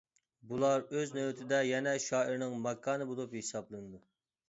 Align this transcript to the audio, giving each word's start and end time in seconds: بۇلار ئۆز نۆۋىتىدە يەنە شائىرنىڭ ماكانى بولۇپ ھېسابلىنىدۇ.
بۇلار 0.51 0.85
ئۆز 1.01 1.13
نۆۋىتىدە 1.17 1.61
يەنە 1.73 1.95
شائىرنىڭ 2.07 2.59
ماكانى 2.67 3.11
بولۇپ 3.15 3.41
ھېسابلىنىدۇ. 3.43 4.07